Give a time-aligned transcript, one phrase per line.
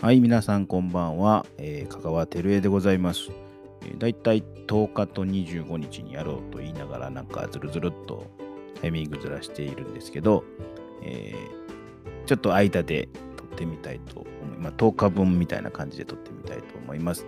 [0.00, 1.44] はい、皆さんこんばんは。
[1.58, 3.30] えー、香川照江でございます。
[3.82, 8.26] えー、だいたい10日と25日にやろうと言いながら、なんかずるずるっと
[8.80, 10.42] タイミングずらしているんですけど、
[11.02, 14.76] えー、ちょっと間で撮ってみたいと思います。
[14.76, 17.26] 10日分みたいな感じで撮ってみたいと思います。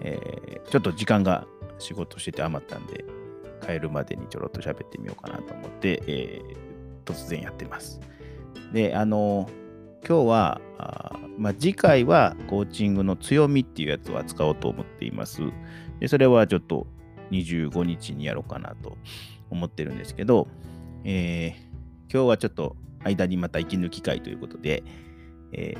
[0.00, 1.46] えー、ちょっと時間が
[1.78, 3.04] 仕事してて余ったんで、
[3.60, 8.00] 帰るまでにちょろっと喋ってみようかなと思って、えー、突然やってます。
[8.72, 9.63] で、あのー
[10.06, 15.40] 今日は、あまあ、次回はコーチングの強みっていうやつを扱おうと思っています。
[15.98, 16.86] でそれはちょっと
[17.30, 18.98] 25日にやろうかなと
[19.50, 20.46] 思ってるんですけど、
[21.04, 24.82] えー、今日はちょっと間にまた息抜き会ということで、
[25.52, 25.74] え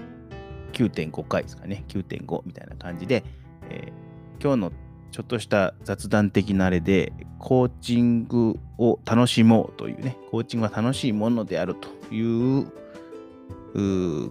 [0.73, 3.25] ー、9.5回ですかね、9.5みたいな感じで、
[3.69, 4.73] えー、今日の
[5.11, 12.73] ちょっとした雑談的なあれで、コーチングを楽しもうというね、コーチングは楽しいものであるという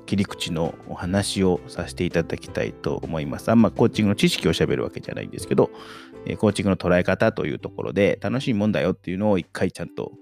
[0.05, 3.49] 切り口のお話をさせていただきたいと思います。
[3.49, 5.69] あんまコーチングの知識をしゃべるわけじゃないんですけど、
[6.37, 10.13] コーチングの捉え方というところで楽しいもんだよっていうのを一回ちゃんと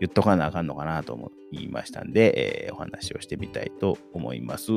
[0.00, 4.72] 言っとかなあかんのかなと思いましたんで、えー、お話をしてみたいと思います。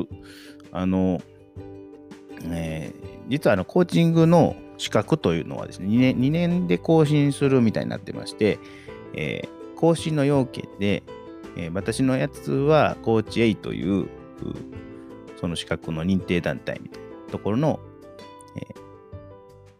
[0.70, 1.20] あの、
[2.44, 8.58] えー、実はあのコーチングの資格というのはですね、2年 ,2 年で更新するみたいになってまして、
[9.14, 11.02] えー、更新の要件で、
[11.58, 14.08] えー、私のやつはコーチ A という
[15.38, 17.80] その資格の認定団体みたいなところの、
[18.56, 18.74] え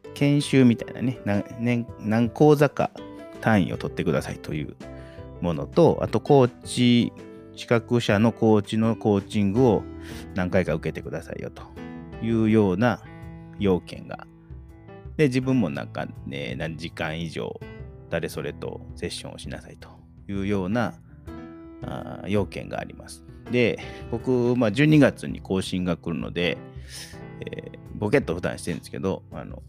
[0.05, 2.91] ー、研修みたいなね何何講座か
[3.41, 4.77] 単位を取ってくださいという
[5.41, 7.12] ものとあとコーチ
[7.55, 9.83] 資格者のコーチのコーチングを
[10.34, 11.62] 何回か受けてくださいよと
[12.23, 13.03] いうような
[13.59, 14.27] 要件が。
[15.17, 17.59] で自分もなんかね何時間以上
[18.09, 19.89] 誰それとセッションをしなさいと
[20.29, 20.95] いうような
[22.27, 23.25] 要件があります。
[23.51, 23.79] で、
[24.11, 26.59] 僕、まあ、12月に更新が来るので、
[27.41, 29.62] えー、ボケット負担してるんですけど、あの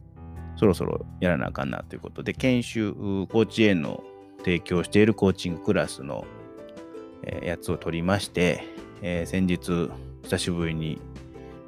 [0.55, 4.03] そろそろやらなあかんなということで、研修、コーチへの
[4.39, 6.25] 提供しているコーチングクラスの、
[7.23, 8.63] えー、やつを取りまして、
[9.01, 9.89] えー、先日、
[10.23, 10.99] 久しぶりに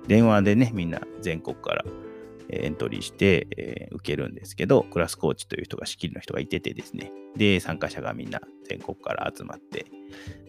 [0.08, 1.86] 電話でね、みんな全国から
[2.52, 9.86] エントリーして、えー、受けるんですけど、クラスコーチという人が仕切りの人がいててですね、で、参加者がみんな全国から集まって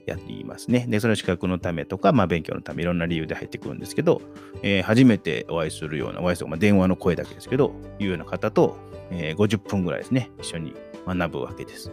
[0.06, 0.86] やっていますね。
[0.88, 4.20] で、その資格のためとか、まあ、勉強のため、いろんな理由で入ってくるんですけど、
[4.62, 8.76] えー、初めてお会いするような、お会いする、まあ、電話の声だけですけど、いうような方と、
[9.10, 10.74] えー、50分ぐらいですね、一緒に
[11.06, 11.92] 学ぶわけです。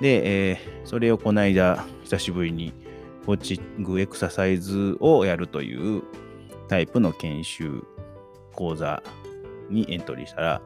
[0.00, 2.72] で、えー、それをこの間、久しぶりに、
[3.26, 6.04] コーチングエクササイズをやるという
[6.68, 7.82] タイプの研修
[8.52, 9.02] 講座
[9.70, 10.62] にエントリーしたら、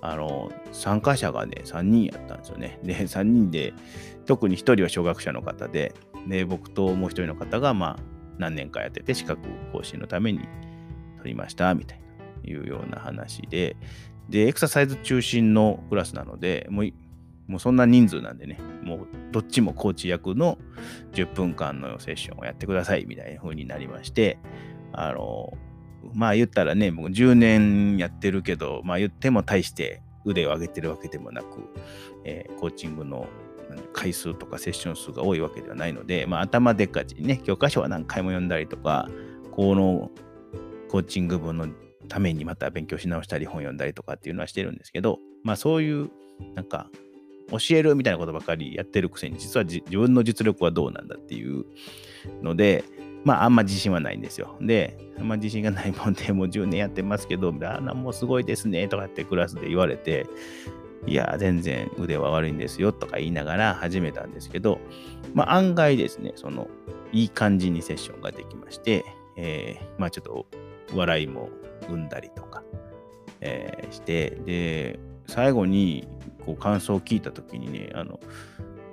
[0.00, 2.78] あの、参加者がね、3人やったんですよね。
[2.82, 3.72] で、 3人で、
[4.26, 5.94] 特に1人は小学者の方で、
[6.28, 8.02] で、僕ともう1人の方が、まあ、
[8.38, 9.40] 何年かやってて、資格
[9.72, 10.40] 更新のために
[11.18, 13.76] 取りました、みたいな、いうような話で、
[14.28, 16.86] で、エクササイズ中心のクラスなので、もう、
[17.46, 20.58] もうそんな人数なんでね、もうどっちもコーチ役の
[21.12, 24.38] 10分間のセッションをやってくださいみたいな風になりまして、
[24.92, 25.52] あの、
[26.14, 31.68] まあ言ったらね、もう10年やってるけど、まあ言っても大して腕を上げてるわけでもなく、
[32.24, 33.26] えー、コーチングの
[33.92, 39.08] 回数とかセッション数が多いわけではないので、まあ頭でっかちにね、教科書は何回も読んだりとか、
[39.50, 40.10] この
[40.90, 41.68] コーチング部の
[42.08, 46.10] ためにまた勉強し直したり本読んだりとかっていうのはしてるんですけど、まあそういう
[46.54, 46.90] なんか
[47.50, 51.64] 教えるみたいなことばかりやってるくせに実は自分の実力はどうなんだっていう
[52.42, 52.84] ので、
[53.24, 54.56] まあ、あんま自信はないんですよ。
[54.60, 60.26] で、あんま自信がないもんで、もう10年やってますけど、あなもうすごいですね、とかってクラスで言われて、
[61.06, 64.80] いや、全然腕は悪いんですよ、とか言いながら始めたんですけど、
[65.34, 66.68] まあ、案外ですね、その、
[67.12, 69.04] いい感じにセッションができまして、
[69.36, 70.46] えー、まあ、ちょっと、
[70.94, 71.48] 笑いも
[71.88, 72.62] 生んだりとか、
[73.40, 76.06] えー、して、で、最後に、
[76.44, 78.20] こう、感想を聞いたときにね、あの、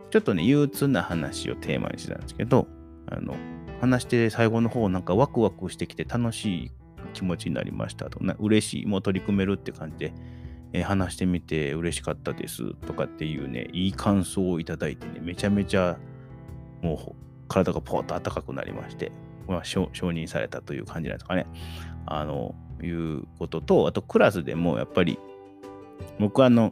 [0.10, 2.68] ちょっとね、憂鬱な話をテーマにしてたんですけど、
[3.12, 3.36] あの、
[3.80, 6.72] 話して最後の方なんかワクワクしてきて楽しい
[7.14, 10.14] 気持ちになりましたとな嬉しいもう取り組めるって感じで、
[10.74, 15.98] えー、話してみて嬉しかったですとかっていうねいい感想をいただいてねめちゃめちゃ
[16.82, 17.16] もう
[17.48, 19.12] 体がポーッと暖かくなりまして、
[19.48, 21.48] まあ、承認されたという感じなんですかね。
[22.06, 25.20] あのいうこととあとクラスでもやっぱり
[26.18, 26.72] 僕あの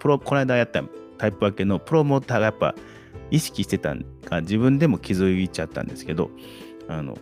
[0.00, 0.82] プロこの間やった
[1.18, 2.74] タイプ分けのプロモーターがやっぱ
[3.30, 6.30] 意識してたんか自分でも気づいちゃったんですけど
[6.88, 7.16] あの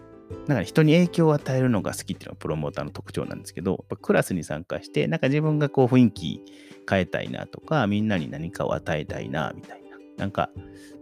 [0.47, 6.43] なんか人に影響を与えるのが好きっていうのがプロモーターの特徴なんですけど、クラスに参加して、なんか自分がこう雰囲気
[6.89, 9.83] 変えたいなとか、みんなに何かを与えたいなみたいな。
[10.19, 10.51] なんか、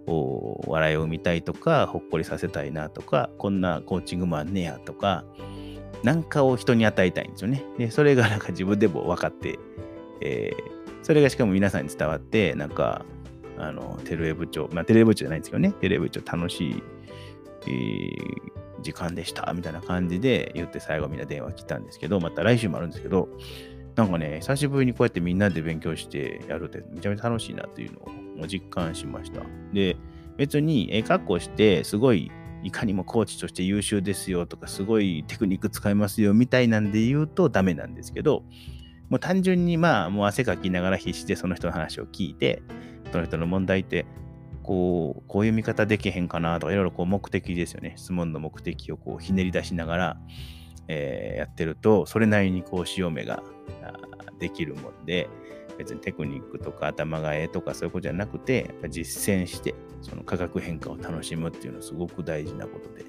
[0.07, 5.25] こう笑いを見たいとか、ほっこりさせたいなとか、こんなコーチングもあんねやとか、
[6.03, 7.65] なんかを人に与えたいんですよね。
[7.79, 9.59] で、それがなんか自分でも分かって、
[10.21, 13.05] えー、それがしかも皆さんに伝わって、なんか、
[13.61, 16.83] あの、テレ部長、まあ、テレ部長じゃないんですけどね、テレ部長楽しい、
[17.67, 23.29] えー、時間でした、みたいな感じで言って最後みんな電話来たんですけど、また来週もあるんですけど、
[23.97, 29.43] なんかね、久しぶりにこうやってみんなで勉強してやるってめちゃめちゃ楽しいなっていうのを実感しました。
[29.73, 29.97] で、
[30.37, 32.31] 別にええ格好して、すごい
[32.63, 38.45] いかにもコーチとして優秀ですよとか、すごいテクニック使いますよみたいなんで言うとダメなんですけど、
[39.09, 42.63] もう単純にまあ、もう汗かきながら必死でその人の話を聞いて、
[43.13, 44.07] その人の問題って、
[44.63, 47.95] こう、こういう見方できへんかなとか、いろいろこう目的ですよね。
[47.97, 50.21] 質問の目的をこうひねり出しながら、
[50.89, 53.43] えー、やってると、それなりにこう潮目が
[54.39, 55.29] できるもんで、
[55.79, 63.05] 別にテクニックとか頭がええとかそういうことじゃなくて、やっぱ実践して、その化学変化を楽しむっていうのはすごく大事なことで、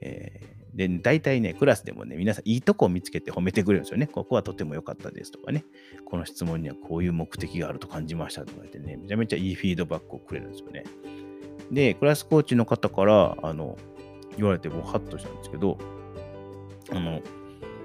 [0.00, 4.08] えで、大体ね、クラスでもね、皆さんいいとこを見つけて褒めてくれるんですよね。
[4.08, 5.64] ここはとても良かったですとかね。
[6.04, 10.84] この質問にはこういう目的があると感じましたとか言ってね、めちゃめちゃいいフィードバックをくれるんですよね。
[11.70, 13.78] で、クラスコーチの方から、あの、
[14.36, 15.78] 言われてもうハッとしたんですけど、
[16.90, 17.22] あの、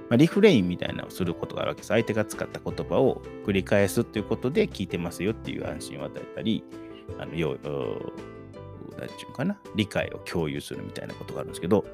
[0.09, 1.89] まあ、リフレインみたいなのをすることがあるわけです。
[1.89, 6.63] 相手が使った言葉を繰り返すということで聞いてますよっていう安心を与えたり、
[7.19, 7.57] あのよ
[8.99, 11.85] 何て言うかな、理解を共有するみたいなことがあるんですけど、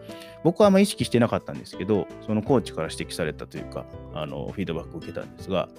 [0.43, 5.69] 僕はあんま意識してなかったんですけど、そのコーチから指摘されたというか、あのフィードバックを受けたんですが、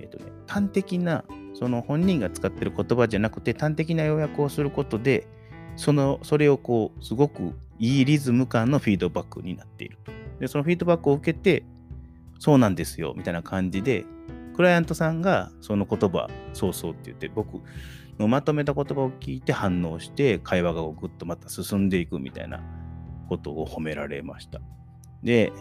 [0.00, 1.24] えっ、ー、とね、端的な、
[1.54, 5.26] その本人が使ってる言葉じゃなくて、端的な要約をすることで、
[5.76, 10.12] その、それをこう、すごくいいリズム感のフィードバックになっていると。
[10.40, 11.64] で、そのフィードバックを受けて、
[12.38, 14.04] そうなんですよ、みたいな感じで、
[14.56, 17.60] クライアントさんがその言葉、そうそうって言って、僕、
[18.18, 22.62] のまとめた言葉を聞いて反応して会話がぐっとまた進んでいくみたいな
[23.28, 24.60] ことを褒められました。
[25.22, 25.52] で、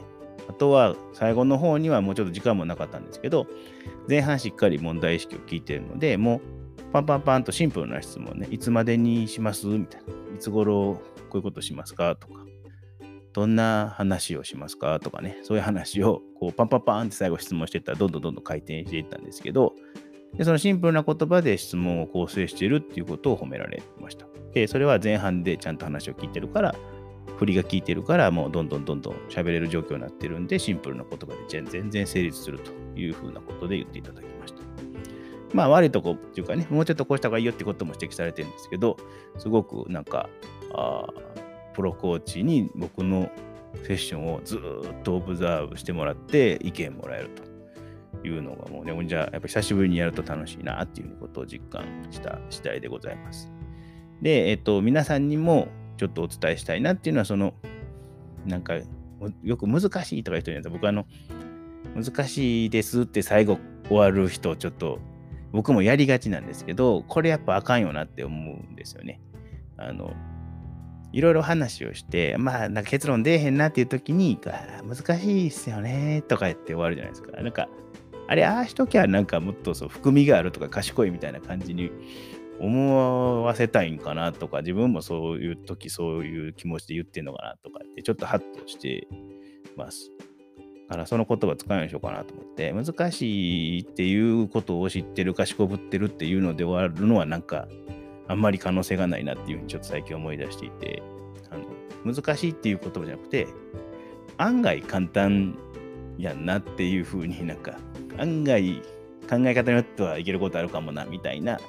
[0.48, 3.48] あとは最後の方にはもうちょっと時間もなかったんですけど、
[4.08, 6.42] 前半しっかり問題意識を聞いているので、もう
[6.94, 10.14] パンパンパンとシンプルな質問ね、いつまでにしますみたいな。
[10.36, 12.45] いつ頃こういうことしますかとか、
[13.36, 19.74] どんな話をしますかとかね、そういう話をこうパンパンパンって最後質問していったらどんどんどんどん回転していったんですけど、
[20.38, 24.26] でそのシンプルな言葉で質問を構成しているっていうことを褒められました。
[24.54, 26.76] で、それは前半でちゃんと話を聞いてるから、
[27.36, 34.62] 振りが効いてるから、もうどんどんどんどん喋れる状況になってるんで、シンプルな言葉で全然成立するというふうなことで言っていただきました。
[35.54, 38.96] まあ悪いとこっていうかね、もうちょっとこうした方がいいよってことも指摘されてるんですけど、
[39.38, 40.30] すごくなんか、
[40.74, 41.08] あ
[41.76, 43.30] プロコーチに僕の
[43.84, 47.56] セッションをずっとオブザーブしてもらって意見もらえると。
[48.24, 53.52] いうのがもうね、じゃあやっぱ久しぶりにやると楽しいなっていうことを実感した次第でございます。
[54.22, 55.68] で、えっと、皆さんにも
[55.98, 57.54] ちょっとお伝えしたいなっていうのは、その、
[58.46, 58.76] なんか、
[59.44, 61.06] よく難しいとか言う人には、僕あの、
[61.96, 65.00] 難しいですって最後終わる人、ちょっと、
[65.52, 69.22] 僕もやりがちなんですけど、これやっぱあかんよなって思うんですよね。
[69.78, 70.14] あの、
[71.12, 74.40] いろいろ話をして、まあ、なんか結論出えへんなっていう時に、
[74.84, 77.32] 難しいっすよねとか言って終わるじゃないですか。
[77.42, 77.70] なんか、
[78.28, 81.92] あれ、ああしときゃなんかもっとそう含みがあるとか賢いみたいな感じに
[82.60, 89.08] 思わせたいんかなとか、自分もそういう時そういう気持ちで言ってんのかなとかってちょっとハッとして
[89.78, 90.12] ます。
[90.88, 97.68] だからその言葉使うようにしようかなと思って、難しいっていうことを知ってる、賢ぶってるっていうので終わるのはなんか
[98.28, 101.04] あんまり可能性がないなっていうふうにちょっと最近思い出していて、
[101.50, 103.48] あの難しいっていう言葉じゃなくて、
[104.38, 105.58] 案外簡単
[106.18, 107.78] やんなっていうふうになんか
[108.18, 108.82] 案外
[109.30, 111.60] 考え方によってはいけることあるかもなみたいな、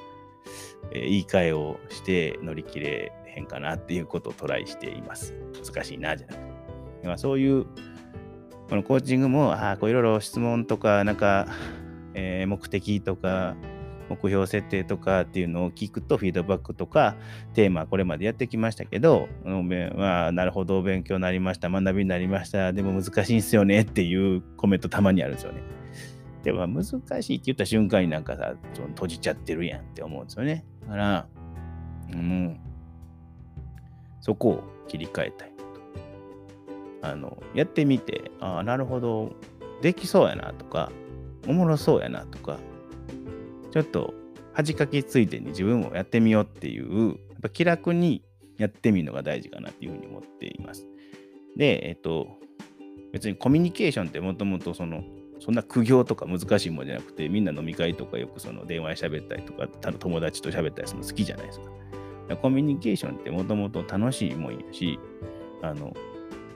[0.91, 5.35] えー、言い換えをして乗り切れへんかなっていうことをトライしています。
[5.65, 7.07] 難しいなじゃなくて。
[7.07, 7.67] まあ、そういう
[8.69, 11.47] このコーチングも、ああ、こういろいろ質問とか、なんか、
[12.15, 13.55] えー、目的とか、
[14.09, 17.17] 目標設定とかっていうのを聞くと、フィードバックとか、
[17.55, 19.29] テーマ、これまでやってきましたけど、
[19.97, 25.63] まあ、なるほど、勉強になりました、学びになりました、でも難しいんすよねっていうコメントたまにあるんですよね。
[26.43, 26.85] でも難
[27.23, 28.55] しいって言った瞬間になんかさ、
[28.95, 30.65] 閉じちゃってるやんって思うんですよね。
[30.83, 31.27] だから、
[32.13, 32.61] うん、
[34.21, 35.53] そこを切り替えたい。
[37.03, 39.33] あの、やってみて、ああ、なるほど、
[39.81, 40.91] できそうやなとか、
[41.47, 42.59] おもろそうやなとか、
[43.77, 44.15] ちょっと
[44.55, 48.23] 恥かきついてに自分もやってみようっていう、やっぱ気楽に
[48.57, 50.87] やってみるのが大事かなっていうふうに思っています。
[51.59, 52.27] で、えっと、
[53.13, 55.05] 別にコミュニケーションってもともとその
[55.41, 62.37] そんな苦行とか難しいもんじゃなくて、みんな飲み会とかよくその電話で喋ったりとか、友達と喋ったりするの好きじゃないですか。
[62.39, 64.99] コミュニケーションってもともと楽しいもんやし、
[65.61, 65.93] あの、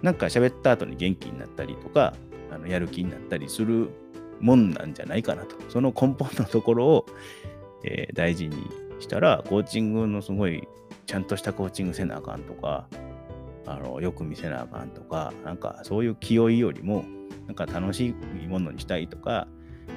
[0.01, 2.15] なんか喋った後に元気になったりとか、
[2.51, 3.91] あのやる気になったりする
[4.41, 5.57] もんなんじゃないかなと。
[5.69, 7.07] その根本のところを、
[7.85, 8.57] えー、大事に
[9.01, 10.67] したら、コーチングのすごい
[11.07, 12.87] ちゃんとしたコーチングせなあかんとか、
[13.67, 17.05] あのよく見せなあかんとか、なんかそういう気負いよりも、
[17.47, 19.49] なんか楽しいものにしたいとか、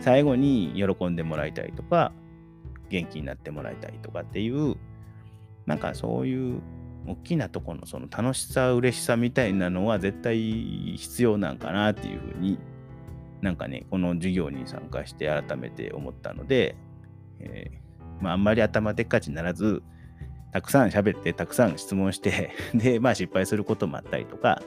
[0.01, 2.11] 最後に喜んでもらいたいとか、
[2.89, 4.75] 元気になってもらいたいとかっていう、
[5.65, 6.61] なんかそういう
[7.07, 12.57] 大きなとこのその楽しさ、嬉しさみたいなのは絶対必要なんかなっていうふうに
[13.43, 16.77] なんかね、この授業に参加して改めて思ったので、
[17.39, 19.83] えー、まあ、んまり頭でっかちにならず、
[20.53, 24.63] たくさん喋って、たくさん質問して で、まあ失敗することもあったりとか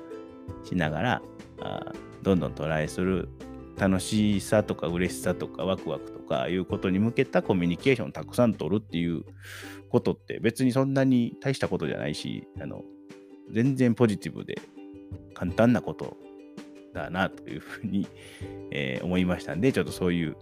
[0.62, 1.22] しながら、
[1.62, 1.92] あ
[2.22, 3.30] どんどんトライする
[3.78, 9.22] 楽しさとか嬉しさとかワクワクとかいうことに向けたコミュニケーションをたくさん取るっていう
[9.88, 12.84] ことって別にそんなに大したことじゃないし、あの
[13.50, 14.60] 全然ポジティブで
[15.32, 16.18] 簡単なこと
[16.96, 18.06] だなというふうに、
[18.70, 20.36] えー、思いましたんで、ちょっとそういう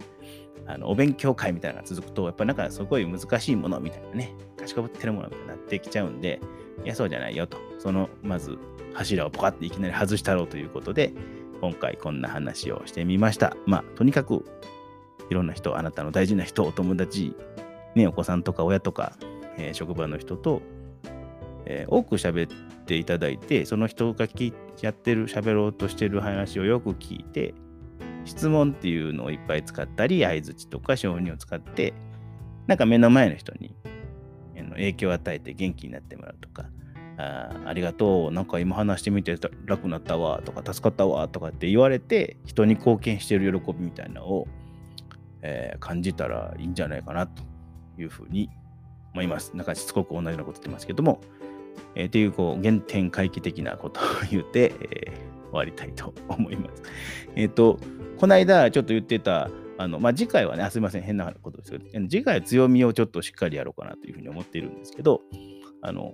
[0.67, 6.39] あのお勉強会みたいなのが続くと、やっぱなんかすごい難しいものみたいなね、かしこぶってるものみたいになってきちゃうんで、
[6.83, 7.57] いや、そうじゃないよと。
[7.79, 8.57] その、まず
[8.93, 11.13] 柱をポカっていきなり外したろうということで、
[11.61, 13.55] 今回こんな話をしてみました。
[13.65, 14.45] まあ、とにかく、
[15.29, 17.35] いろんな人、あなたの大事な人、お友達、
[17.95, 19.17] ね、お子さんとか親とか、
[19.57, 20.61] えー、職場の人と、
[21.65, 27.53] えー、多く喋っていただいて、その人が聞やってる、喋ろうとしてる話をよく聞いて、
[28.25, 31.93] 質問っていうのをいっぱい使ったり、相づちとか承認を使って、
[32.67, 33.75] なんか目の前の人に
[34.75, 36.65] 影響を与えて元気になってもらうとか、
[37.17, 44.47] あありがとう、なんか今話してみて楽になったわとか、助かったわとかって言われて、人に貢献してる喜びみたいなのを、
[45.41, 47.43] えー、感じたらいいんじゃないかなと
[47.97, 48.49] いうふうに
[49.13, 49.55] 思います。
[49.55, 51.21] なんかしつこく同じようなこと言ってますけども、
[51.95, 56.83] えー、っていうこう原点回帰的なことを言って、えー、終わりたいと思います。
[57.35, 57.79] えっ、ー、と、
[58.17, 65.21] この間ちょっと言ってた、あのまあ、次回はね、すみません、変なことですけど、次回は強みをちょっとしっかりやろうかなというふうに思っているんですけど、
[65.81, 66.13] あの、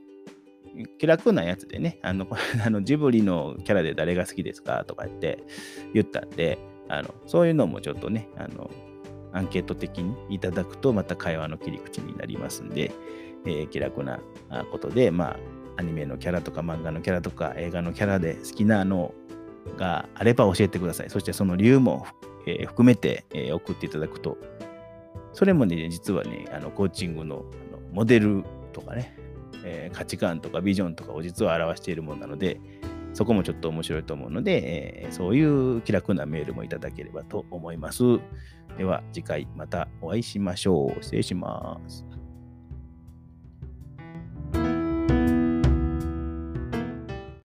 [1.00, 2.28] 気楽なやつでね、あの、
[2.66, 5.44] あのジブリのキャラで誰が好きですかとか言って
[5.94, 6.58] 言ったんで、
[6.90, 8.70] あのそういうのもちょっとね、あの、
[9.34, 12.92] アンケート的にいただくと、また会話の切り口になりますんで、
[13.46, 14.20] えー、気楽な
[14.72, 15.38] ことで、まあ、
[15.78, 19.14] アニメのキャラとか漫画のキャラとか映画のキャラで好きなの
[19.78, 21.10] があれば教えてください。
[21.10, 22.06] そしてその理由も、
[22.46, 24.38] えー、含めて、えー、送っていただくと、
[25.34, 28.44] それもね、実はね、あのコーチングのあのモデル
[28.74, 29.16] とかね、
[29.64, 32.60] えー、価値観とかビジョンとかを実は表しているものなので、
[33.14, 38.04] そこもちょっと面白いと思うので、えー、そういう気楽なメールもいただければと思います。
[38.78, 41.04] では次回またお会いしましょう。
[41.04, 42.06] 失礼します。